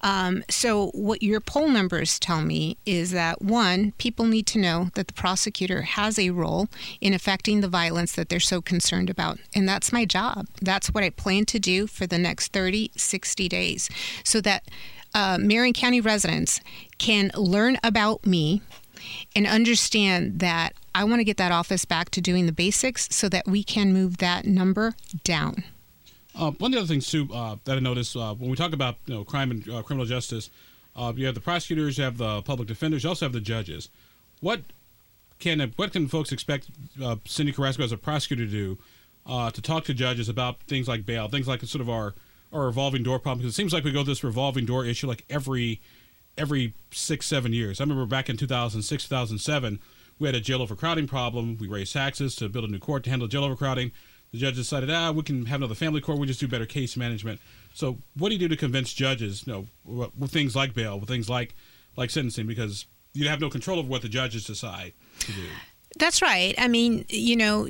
Um, 0.00 0.44
so, 0.48 0.88
what 0.94 1.22
your 1.22 1.40
poll 1.40 1.68
numbers 1.68 2.18
tell 2.18 2.40
me 2.40 2.76
is 2.86 3.10
that 3.10 3.42
one, 3.42 3.92
people 3.98 4.26
need 4.26 4.46
to 4.48 4.58
know 4.58 4.90
that 4.94 5.08
the 5.08 5.14
prosecutor 5.14 5.82
has 5.82 6.18
a 6.18 6.30
role 6.30 6.68
in 7.00 7.12
affecting 7.12 7.60
the 7.60 7.68
violence 7.68 8.12
that 8.12 8.28
they're 8.28 8.40
so 8.40 8.62
concerned 8.62 9.10
about. 9.10 9.38
And 9.54 9.68
that's 9.68 9.92
my 9.92 10.04
job. 10.04 10.46
That's 10.62 10.88
what 10.88 11.04
I 11.04 11.10
plan 11.10 11.46
to 11.46 11.58
do 11.58 11.86
for 11.86 12.06
the 12.06 12.18
next 12.18 12.52
30, 12.52 12.92
60 12.96 13.48
days 13.48 13.88
so 14.22 14.40
that 14.42 14.64
uh, 15.14 15.38
Marion 15.40 15.72
County 15.72 16.00
residents 16.00 16.60
can 16.98 17.30
learn 17.34 17.78
about 17.82 18.26
me 18.26 18.62
and 19.34 19.46
understand 19.46 20.40
that 20.40 20.74
I 20.94 21.04
want 21.04 21.20
to 21.20 21.24
get 21.24 21.36
that 21.36 21.52
office 21.52 21.84
back 21.84 22.10
to 22.10 22.20
doing 22.20 22.46
the 22.46 22.52
basics 22.52 23.08
so 23.10 23.28
that 23.28 23.46
we 23.46 23.62
can 23.62 23.92
move 23.92 24.18
that 24.18 24.44
number 24.44 24.94
down. 25.24 25.64
Uh, 26.38 26.52
one 26.52 26.70
of 26.70 26.72
the 26.72 26.78
other 26.78 26.86
things 26.86 27.10
too 27.10 27.28
uh, 27.34 27.56
that 27.64 27.76
I 27.76 27.80
noticed 27.80 28.16
uh, 28.16 28.32
when 28.34 28.48
we 28.48 28.56
talk 28.56 28.72
about 28.72 28.96
you 29.06 29.14
know 29.14 29.24
crime 29.24 29.50
and 29.50 29.68
uh, 29.68 29.82
criminal 29.82 30.06
justice, 30.06 30.50
uh, 30.94 31.12
you 31.16 31.26
have 31.26 31.34
the 31.34 31.40
prosecutors, 31.40 31.98
you 31.98 32.04
have 32.04 32.16
the 32.16 32.42
public 32.42 32.68
defenders, 32.68 33.02
you 33.02 33.08
also 33.08 33.26
have 33.26 33.32
the 33.32 33.40
judges. 33.40 33.90
What 34.40 34.62
can 35.40 35.72
what 35.74 35.92
can 35.92 36.06
folks 36.06 36.30
expect 36.30 36.68
uh, 37.02 37.16
Cyndi 37.24 37.54
Carrasco 37.54 37.82
as 37.82 37.90
a 37.90 37.96
prosecutor 37.96 38.46
to 38.46 38.50
do 38.50 38.78
to 39.26 39.60
talk 39.60 39.84
to 39.84 39.94
judges 39.94 40.28
about 40.28 40.62
things 40.62 40.86
like 40.86 41.04
bail, 41.04 41.28
things 41.28 41.48
like 41.48 41.60
sort 41.62 41.82
of 41.82 41.90
our 41.90 42.14
our 42.52 42.66
revolving 42.66 43.02
door 43.02 43.18
problem? 43.18 43.40
Because 43.40 43.54
it 43.54 43.56
seems 43.56 43.72
like 43.72 43.82
we 43.82 43.90
go 43.90 44.04
this 44.04 44.22
revolving 44.22 44.64
door 44.64 44.84
issue 44.84 45.08
like 45.08 45.24
every 45.28 45.80
every 46.36 46.74
six 46.92 47.26
seven 47.26 47.52
years. 47.52 47.80
I 47.80 47.82
remember 47.82 48.06
back 48.06 48.30
in 48.30 48.36
2006 48.36 49.08
2007 49.08 49.80
we 50.20 50.26
had 50.26 50.34
a 50.34 50.40
jail 50.40 50.62
overcrowding 50.62 51.06
problem. 51.08 51.56
We 51.58 51.68
raised 51.68 51.92
taxes 51.92 52.34
to 52.36 52.48
build 52.48 52.64
a 52.64 52.68
new 52.68 52.78
court 52.78 53.04
to 53.04 53.10
handle 53.10 53.28
jail 53.28 53.44
overcrowding 53.44 53.92
the 54.32 54.38
judge 54.38 54.56
decided, 54.56 54.90
ah, 54.90 55.10
we 55.10 55.22
can 55.22 55.46
have 55.46 55.60
another 55.60 55.74
family 55.74 56.00
court. 56.00 56.18
We 56.18 56.26
just 56.26 56.40
do 56.40 56.48
better 56.48 56.66
case 56.66 56.96
management. 56.96 57.40
So, 57.74 57.98
what 58.16 58.28
do 58.28 58.34
you 58.34 58.38
do 58.38 58.48
to 58.48 58.56
convince 58.56 58.92
judges, 58.92 59.46
you 59.46 59.52
know, 59.52 60.10
with 60.16 60.30
things 60.30 60.54
like 60.56 60.74
bail, 60.74 60.98
with 61.00 61.08
things 61.08 61.28
like 61.28 61.54
like 61.96 62.10
sentencing, 62.10 62.46
because 62.46 62.86
you 63.14 63.28
have 63.28 63.40
no 63.40 63.50
control 63.50 63.78
over 63.78 63.88
what 63.88 64.02
the 64.02 64.08
judges 64.08 64.44
decide 64.44 64.92
to 65.20 65.32
do. 65.32 65.42
That's 65.98 66.22
right. 66.22 66.54
I 66.58 66.68
mean, 66.68 67.04
you 67.08 67.34
know, 67.34 67.66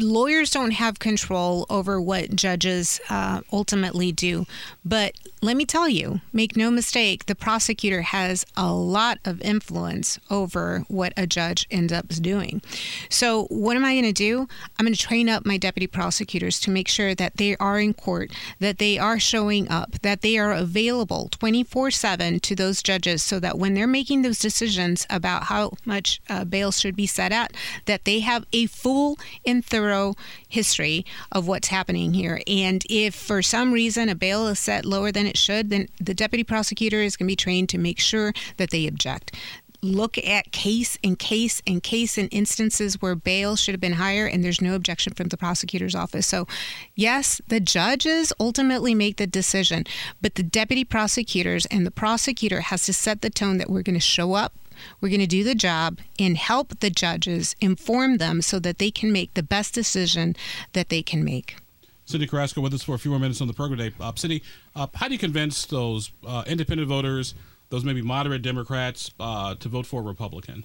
lawyers 0.00 0.50
don't 0.50 0.72
have 0.72 0.98
control 0.98 1.66
over 1.70 2.00
what 2.00 2.34
judges 2.34 3.00
uh, 3.08 3.42
ultimately 3.52 4.10
do. 4.10 4.46
But 4.84 5.14
let 5.40 5.56
me 5.56 5.64
tell 5.64 5.88
you, 5.88 6.20
make 6.32 6.56
no 6.56 6.70
mistake, 6.70 7.26
the 7.26 7.34
prosecutor 7.34 8.02
has 8.02 8.44
a 8.56 8.72
lot 8.72 9.18
of 9.24 9.40
influence 9.40 10.18
over 10.30 10.84
what 10.88 11.12
a 11.16 11.26
judge 11.26 11.66
ends 11.70 11.92
up 11.92 12.08
doing. 12.08 12.60
So, 13.08 13.44
what 13.44 13.76
am 13.76 13.84
I 13.84 13.92
going 13.94 14.04
to 14.04 14.12
do? 14.12 14.48
I'm 14.78 14.84
going 14.84 14.94
to 14.94 15.00
train 15.00 15.28
up 15.28 15.46
my 15.46 15.56
deputy 15.56 15.86
prosecutors 15.86 16.58
to 16.60 16.70
make 16.70 16.88
sure 16.88 17.14
that 17.14 17.36
they 17.36 17.56
are 17.56 17.78
in 17.78 17.94
court, 17.94 18.32
that 18.58 18.78
they 18.78 18.98
are 18.98 19.18
showing 19.18 19.70
up, 19.70 20.00
that 20.02 20.22
they 20.22 20.38
are 20.38 20.52
available 20.52 21.28
24 21.30 21.90
7 21.92 22.40
to 22.40 22.56
those 22.56 22.82
judges 22.82 23.22
so 23.22 23.38
that 23.38 23.58
when 23.58 23.74
they're 23.74 23.86
making 23.86 24.22
those 24.22 24.38
decisions 24.40 25.06
about 25.08 25.44
how 25.44 25.72
much 25.84 26.20
uh, 26.28 26.44
bail 26.44 26.72
should 26.72 26.96
be 26.96 27.06
set 27.06 27.32
at, 27.32 27.52
that 27.86 28.04
they 28.04 28.20
have 28.20 28.44
a 28.52 28.66
full 28.66 29.18
and 29.46 29.64
thorough 29.64 30.14
history 30.48 31.04
of 31.32 31.46
what's 31.46 31.68
happening 31.68 32.14
here. 32.14 32.40
And 32.46 32.84
if 32.88 33.14
for 33.14 33.42
some 33.42 33.72
reason 33.72 34.08
a 34.08 34.14
bail 34.14 34.46
is 34.48 34.58
set 34.58 34.84
lower 34.84 35.12
than 35.12 35.26
it 35.26 35.36
should, 35.36 35.70
then 35.70 35.88
the 36.00 36.14
deputy 36.14 36.44
prosecutor 36.44 37.00
is 37.02 37.16
going 37.16 37.26
to 37.26 37.32
be 37.32 37.36
trained 37.36 37.68
to 37.70 37.78
make 37.78 37.98
sure 37.98 38.32
that 38.56 38.70
they 38.70 38.86
object 38.86 39.36
look 39.82 40.18
at 40.18 40.52
case 40.52 40.98
and 41.02 41.18
case 41.18 41.62
and 41.66 41.82
case 41.82 42.18
and 42.18 42.28
instances 42.30 43.00
where 43.00 43.14
bail 43.14 43.56
should 43.56 43.72
have 43.72 43.80
been 43.80 43.94
higher 43.94 44.26
and 44.26 44.44
there's 44.44 44.60
no 44.60 44.74
objection 44.74 45.14
from 45.14 45.28
the 45.28 45.36
prosecutor's 45.36 45.94
office. 45.94 46.26
So, 46.26 46.46
yes, 46.94 47.40
the 47.48 47.60
judges 47.60 48.32
ultimately 48.38 48.94
make 48.94 49.16
the 49.16 49.26
decision, 49.26 49.84
but 50.20 50.34
the 50.34 50.42
deputy 50.42 50.84
prosecutors 50.84 51.66
and 51.66 51.86
the 51.86 51.90
prosecutor 51.90 52.60
has 52.60 52.84
to 52.86 52.92
set 52.92 53.22
the 53.22 53.30
tone 53.30 53.58
that 53.58 53.70
we're 53.70 53.82
going 53.82 53.94
to 53.94 54.00
show 54.00 54.34
up 54.34 54.52
we're 55.00 55.08
going 55.08 55.20
to 55.20 55.26
do 55.26 55.44
the 55.44 55.54
job 55.54 55.98
and 56.18 56.36
help 56.36 56.80
the 56.80 56.90
judges 56.90 57.54
inform 57.60 58.18
them 58.18 58.42
so 58.42 58.58
that 58.58 58.78
they 58.78 58.90
can 58.90 59.12
make 59.12 59.34
the 59.34 59.42
best 59.42 59.74
decision 59.74 60.36
that 60.72 60.88
they 60.88 61.02
can 61.02 61.24
make. 61.24 61.56
Cyndi 62.06 62.28
Carrasco 62.28 62.60
with 62.60 62.74
us 62.74 62.82
for 62.82 62.94
a 62.94 62.98
few 62.98 63.10
more 63.12 63.20
minutes 63.20 63.40
on 63.40 63.46
the 63.46 63.54
program 63.54 63.78
today. 63.78 63.94
Uh, 64.00 64.12
Cyndi, 64.12 64.42
uh, 64.74 64.88
how 64.94 65.06
do 65.06 65.12
you 65.12 65.18
convince 65.18 65.64
those 65.66 66.10
uh, 66.26 66.42
independent 66.46 66.88
voters 66.88 67.34
those 67.70 67.84
maybe 67.84 68.02
moderate 68.02 68.42
Democrats 68.42 69.10
uh, 69.18 69.54
to 69.54 69.68
vote 69.68 69.86
for 69.86 70.00
a 70.00 70.04
Republican? 70.04 70.64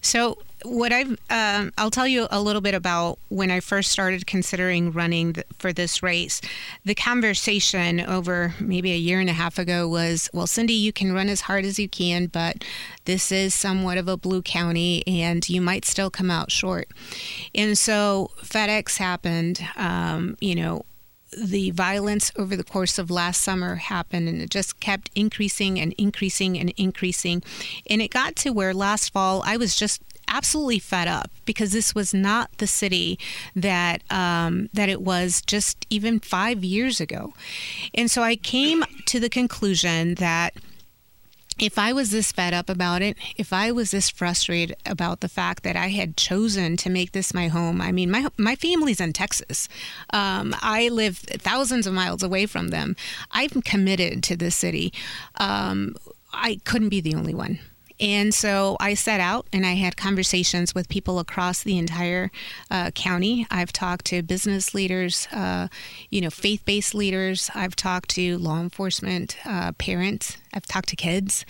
So, 0.00 0.38
what 0.64 0.92
I've 0.92 1.16
um, 1.30 1.72
I'll 1.78 1.90
tell 1.90 2.08
you 2.08 2.26
a 2.30 2.40
little 2.40 2.60
bit 2.60 2.74
about 2.74 3.18
when 3.28 3.50
I 3.50 3.60
first 3.60 3.92
started 3.92 4.26
considering 4.26 4.90
running 4.90 5.34
th- 5.34 5.46
for 5.58 5.72
this 5.72 6.02
race. 6.02 6.40
The 6.84 6.94
conversation 6.94 8.00
over 8.00 8.54
maybe 8.58 8.92
a 8.92 8.96
year 8.96 9.20
and 9.20 9.30
a 9.30 9.34
half 9.34 9.58
ago 9.58 9.86
was, 9.86 10.28
well, 10.32 10.46
Cyndi, 10.46 10.78
you 10.78 10.92
can 10.92 11.12
run 11.12 11.28
as 11.28 11.42
hard 11.42 11.64
as 11.64 11.78
you 11.78 11.88
can, 11.88 12.26
but 12.26 12.64
this 13.04 13.30
is 13.30 13.54
somewhat 13.54 13.98
of 13.98 14.08
a 14.08 14.16
blue 14.16 14.42
county, 14.42 15.06
and 15.06 15.48
you 15.48 15.60
might 15.60 15.84
still 15.84 16.10
come 16.10 16.30
out 16.30 16.50
short. 16.50 16.88
And 17.54 17.78
so 17.78 18.30
FedEx 18.42 18.96
happened. 18.96 19.60
Um, 19.76 20.36
you 20.40 20.54
know, 20.54 20.84
the 21.36 21.70
violence 21.70 22.32
over 22.36 22.56
the 22.56 22.64
course 22.64 22.98
of 22.98 23.10
last 23.10 23.42
summer 23.42 23.76
happened 23.76 24.28
and 24.28 24.40
it 24.40 24.50
just 24.50 24.80
kept 24.80 25.10
increasing 25.14 25.78
and 25.78 25.94
increasing 25.98 26.58
and 26.58 26.72
increasing. 26.76 27.42
And 27.88 28.00
it 28.00 28.08
got 28.08 28.36
to 28.36 28.50
where 28.50 28.74
last 28.74 29.12
fall 29.12 29.42
i 29.44 29.56
was 29.56 29.76
just 29.76 30.02
absolutely 30.28 30.78
fed 30.78 31.08
up 31.08 31.30
because 31.44 31.72
this 31.72 31.94
was 31.94 32.12
not 32.12 32.50
the 32.58 32.66
city 32.66 33.18
that 33.56 34.02
um, 34.12 34.68
that 34.72 34.88
it 34.88 35.00
was 35.00 35.42
just 35.42 35.86
even 35.90 36.20
five 36.20 36.62
years 36.62 37.00
ago, 37.00 37.32
and 37.94 38.10
so 38.10 38.22
I 38.22 38.36
came 38.36 38.84
to 39.06 39.18
the 39.18 39.28
conclusion 39.28 40.14
that 40.16 40.54
if 41.58 41.78
I 41.78 41.92
was 41.92 42.10
this 42.10 42.32
fed 42.32 42.54
up 42.54 42.68
about 42.68 43.02
it, 43.02 43.16
if 43.36 43.52
I 43.52 43.72
was 43.72 43.90
this 43.90 44.08
frustrated 44.08 44.76
about 44.86 45.20
the 45.20 45.28
fact 45.28 45.62
that 45.64 45.76
I 45.76 45.88
had 45.88 46.16
chosen 46.16 46.76
to 46.78 46.90
make 46.90 47.12
this 47.12 47.34
my 47.34 47.48
home, 47.48 47.80
I 47.80 47.92
mean, 47.92 48.10
my 48.10 48.28
my 48.36 48.54
family's 48.54 49.00
in 49.00 49.12
Texas. 49.12 49.68
Um, 50.10 50.54
I 50.60 50.88
live 50.88 51.18
thousands 51.18 51.86
of 51.86 51.94
miles 51.94 52.22
away 52.22 52.46
from 52.46 52.68
them. 52.68 52.96
I'm 53.32 53.62
committed 53.62 54.22
to 54.24 54.36
this 54.36 54.56
city. 54.56 54.92
Um, 55.36 55.96
I 56.32 56.60
couldn't 56.64 56.90
be 56.90 57.00
the 57.00 57.14
only 57.14 57.34
one. 57.34 57.58
And 58.00 58.32
so 58.32 58.76
I 58.80 58.94
set 58.94 59.20
out 59.20 59.46
and 59.52 59.66
I 59.66 59.74
had 59.74 59.96
conversations 59.96 60.74
with 60.74 60.88
people 60.88 61.18
across 61.18 61.62
the 61.62 61.78
entire 61.78 62.30
uh, 62.70 62.90
county. 62.92 63.46
I've 63.50 63.72
talked 63.72 64.06
to 64.06 64.22
business 64.22 64.74
leaders, 64.74 65.26
uh, 65.32 65.68
you 66.10 66.20
know, 66.20 66.30
faith 66.30 66.64
based 66.64 66.94
leaders. 66.94 67.50
I've 67.54 67.76
talked 67.76 68.10
to 68.10 68.38
law 68.38 68.60
enforcement, 68.60 69.36
uh, 69.44 69.72
parents. 69.72 70.36
I've 70.52 70.66
talked 70.66 70.88
to 70.90 70.96
kids. 70.96 71.44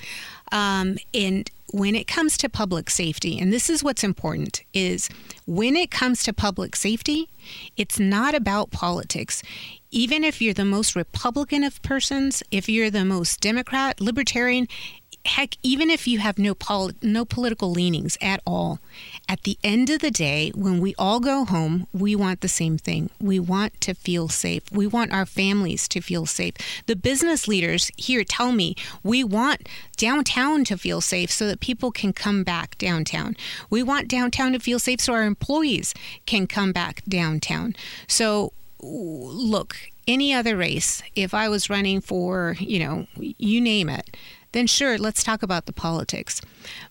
Um, 0.50 0.96
and 1.12 1.50
when 1.72 1.94
it 1.94 2.06
comes 2.06 2.38
to 2.38 2.48
public 2.48 2.88
safety, 2.88 3.38
and 3.38 3.52
this 3.52 3.68
is 3.68 3.84
what's 3.84 4.02
important, 4.02 4.62
is 4.72 5.10
when 5.46 5.76
it 5.76 5.90
comes 5.90 6.22
to 6.24 6.32
public 6.32 6.74
safety, 6.74 7.28
it's 7.76 7.98
not 7.98 8.34
about 8.34 8.70
politics 8.70 9.42
even 9.90 10.22
if 10.22 10.42
you're 10.42 10.54
the 10.54 10.64
most 10.64 10.94
Republican 10.94 11.64
of 11.64 11.80
persons, 11.82 12.42
if 12.50 12.68
you're 12.68 12.90
the 12.90 13.04
most 13.04 13.40
Democrat, 13.40 14.00
Libertarian, 14.00 14.68
heck, 15.24 15.56
even 15.62 15.90
if 15.90 16.06
you 16.06 16.18
have 16.18 16.38
no 16.38 16.54
pol- 16.54 16.92
no 17.02 17.24
political 17.24 17.70
leanings 17.70 18.16
at 18.20 18.40
all, 18.46 18.80
at 19.28 19.42
the 19.42 19.58
end 19.62 19.90
of 19.90 20.00
the 20.00 20.10
day, 20.10 20.50
when 20.54 20.80
we 20.80 20.94
all 20.98 21.20
go 21.20 21.44
home, 21.44 21.86
we 21.92 22.16
want 22.16 22.40
the 22.40 22.48
same 22.48 22.78
thing. 22.78 23.10
We 23.20 23.38
want 23.38 23.80
to 23.82 23.94
feel 23.94 24.28
safe. 24.28 24.62
We 24.72 24.86
want 24.86 25.12
our 25.12 25.26
families 25.26 25.86
to 25.88 26.00
feel 26.00 26.26
safe. 26.26 26.54
The 26.86 26.96
business 26.96 27.46
leaders 27.46 27.90
here 27.96 28.24
tell 28.24 28.52
me 28.52 28.74
we 29.02 29.22
want 29.22 29.68
downtown 29.96 30.64
to 30.64 30.78
feel 30.78 31.00
safe 31.00 31.30
so 31.30 31.46
that 31.48 31.60
people 31.60 31.90
can 31.90 32.12
come 32.12 32.42
back 32.42 32.78
downtown. 32.78 33.36
We 33.70 33.82
want 33.82 34.08
downtown 34.08 34.52
to 34.52 34.58
feel 34.58 34.78
safe 34.78 35.00
so 35.00 35.12
our 35.12 35.24
employees 35.24 35.94
can 36.26 36.46
come 36.46 36.72
back 36.72 37.02
downtown. 37.08 37.74
So 38.06 38.52
look, 38.80 39.76
any 40.08 40.32
other 40.32 40.56
race, 40.56 41.02
if 41.14 41.34
I 41.34 41.48
was 41.48 41.70
running 41.70 42.00
for, 42.00 42.56
you 42.58 42.80
know, 42.80 43.06
you 43.16 43.60
name 43.60 43.88
it, 43.88 44.16
then 44.52 44.66
sure, 44.66 44.98
let's 44.98 45.22
talk 45.22 45.42
about 45.42 45.66
the 45.66 45.72
politics. 45.72 46.40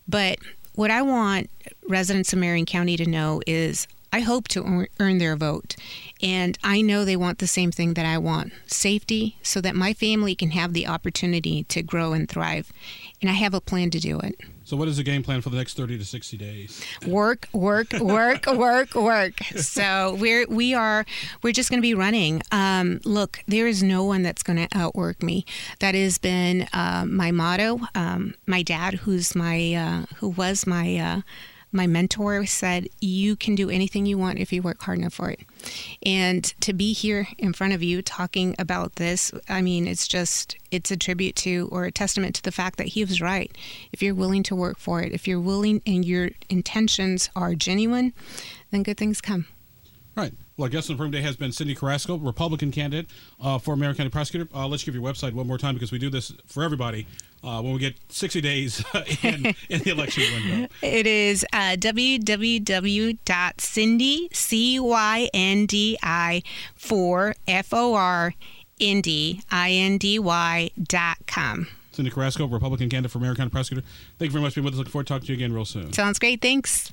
But 0.06 0.38
what 0.74 0.90
I 0.92 1.02
want 1.02 1.50
residents 1.88 2.32
of 2.32 2.38
Marion 2.38 2.64
County 2.64 2.96
to 2.96 3.04
know 3.04 3.42
is 3.46 3.88
I 4.18 4.22
hope 4.22 4.48
to 4.48 4.88
earn 4.98 5.18
their 5.18 5.36
vote. 5.36 5.76
And 6.20 6.58
I 6.64 6.80
know 6.80 7.04
they 7.04 7.14
want 7.14 7.38
the 7.38 7.46
same 7.46 7.70
thing 7.70 7.94
that 7.94 8.04
I 8.04 8.18
want 8.18 8.52
safety 8.66 9.38
so 9.44 9.60
that 9.60 9.76
my 9.76 9.94
family 9.94 10.34
can 10.34 10.50
have 10.50 10.72
the 10.72 10.88
opportunity 10.88 11.62
to 11.64 11.84
grow 11.84 12.14
and 12.14 12.28
thrive. 12.28 12.72
And 13.20 13.30
I 13.30 13.34
have 13.34 13.54
a 13.54 13.60
plan 13.60 13.90
to 13.90 14.00
do 14.00 14.18
it. 14.18 14.34
So, 14.64 14.76
what 14.76 14.88
is 14.88 14.96
the 14.96 15.04
game 15.04 15.22
plan 15.22 15.40
for 15.40 15.50
the 15.50 15.56
next 15.56 15.76
thirty 15.76 15.96
to 15.96 16.04
sixty 16.04 16.36
days? 16.36 16.84
Work, 17.06 17.48
work, 17.52 17.92
work, 18.00 18.46
work, 18.46 18.94
work. 18.94 19.38
So 19.56 20.16
we're 20.20 20.46
we 20.48 20.74
are 20.74 21.06
we're 21.42 21.54
just 21.54 21.70
going 21.70 21.78
to 21.78 21.82
be 21.82 21.94
running. 21.94 22.42
Um, 22.50 23.00
look, 23.04 23.38
there 23.46 23.66
is 23.66 23.82
no 23.82 24.04
one 24.04 24.22
that's 24.22 24.42
going 24.42 24.58
to 24.58 24.68
outwork 24.76 25.22
me. 25.22 25.46
That 25.78 25.94
has 25.94 26.18
been 26.18 26.68
uh, 26.72 27.04
my 27.08 27.30
motto. 27.30 27.80
Um, 27.94 28.34
my 28.46 28.62
dad, 28.62 28.94
who's 28.94 29.34
my 29.34 29.74
uh, 29.74 30.14
who 30.16 30.28
was 30.28 30.66
my 30.66 30.96
uh, 30.98 31.20
my 31.72 31.86
mentor 31.86 32.46
said, 32.46 32.88
You 33.00 33.36
can 33.36 33.54
do 33.54 33.70
anything 33.70 34.06
you 34.06 34.18
want 34.18 34.38
if 34.38 34.52
you 34.52 34.62
work 34.62 34.82
hard 34.82 34.98
enough 34.98 35.14
for 35.14 35.30
it. 35.30 35.40
And 36.04 36.44
to 36.60 36.72
be 36.72 36.92
here 36.92 37.28
in 37.38 37.52
front 37.52 37.72
of 37.72 37.82
you 37.82 38.02
talking 38.02 38.54
about 38.58 38.96
this, 38.96 39.32
I 39.48 39.62
mean, 39.62 39.86
it's 39.86 40.08
just, 40.08 40.56
it's 40.70 40.90
a 40.90 40.96
tribute 40.96 41.36
to 41.36 41.68
or 41.70 41.84
a 41.84 41.92
testament 41.92 42.34
to 42.36 42.42
the 42.42 42.52
fact 42.52 42.78
that 42.78 42.88
he 42.88 43.04
was 43.04 43.20
right. 43.20 43.56
If 43.92 44.02
you're 44.02 44.14
willing 44.14 44.42
to 44.44 44.56
work 44.56 44.78
for 44.78 45.02
it, 45.02 45.12
if 45.12 45.28
you're 45.28 45.40
willing 45.40 45.82
and 45.86 46.04
your 46.04 46.30
intentions 46.48 47.30
are 47.36 47.54
genuine, 47.54 48.12
then 48.70 48.82
good 48.82 48.96
things 48.96 49.20
come. 49.20 49.46
Right. 50.14 50.32
Well, 50.56 50.64
our 50.64 50.68
guest 50.68 50.90
on 50.90 50.96
the 50.96 50.98
program 50.98 51.12
today 51.12 51.24
has 51.24 51.36
been 51.36 51.52
Cyndi 51.52 51.76
Carrasco, 51.76 52.16
Republican 52.16 52.72
candidate 52.72 53.06
uh, 53.40 53.58
for 53.58 53.76
Marion 53.76 53.96
County 53.96 54.10
Prosecutor. 54.10 54.48
Uh, 54.52 54.66
let's 54.66 54.82
give 54.82 54.92
your 54.92 55.04
website 55.04 55.32
one 55.32 55.46
more 55.46 55.58
time 55.58 55.74
because 55.74 55.92
we 55.92 55.98
do 55.98 56.10
this 56.10 56.32
for 56.46 56.64
everybody 56.64 57.06
uh, 57.42 57.60
when 57.60 57.72
we 57.72 57.78
get 57.78 57.96
60 58.08 58.40
days 58.40 58.84
in, 59.22 59.54
in, 59.68 59.82
the 59.82 59.90
election 59.90 60.24
window. 60.32 60.68
It 60.82 61.06
is 61.06 61.44
uh, 61.52 61.76
www.cyndi, 61.78 63.18
C-Y-N-D-I, 64.34 66.42
for 66.74 67.34
F-O-R, 67.46 68.34
Indy, 68.78 69.42
I-N-D-Y, 69.50 70.70
dot 70.82 71.18
com. 71.26 71.68
Cyndi 71.92 72.12
Carrasco, 72.12 72.46
Republican 72.46 72.88
candidate 72.88 73.10
for 73.10 73.18
County 73.18 73.50
Prosecutor. 73.50 73.86
Thank 74.18 74.28
you 74.28 74.32
very 74.32 74.42
much 74.42 74.54
for 74.54 74.60
being 74.60 74.66
with 74.66 74.74
us. 74.74 74.78
Looking 74.78 74.92
forward 74.92 75.06
to 75.08 75.14
talking 75.14 75.26
to 75.26 75.32
you 75.32 75.36
again 75.36 75.52
real 75.52 75.64
soon. 75.64 75.92
Sounds 75.92 76.18
great. 76.18 76.40
Thanks. 76.40 76.92